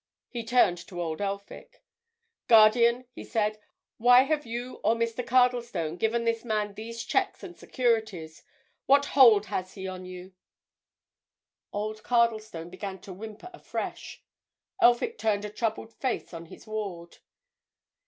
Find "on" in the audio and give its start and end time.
9.87-10.05, 16.33-16.47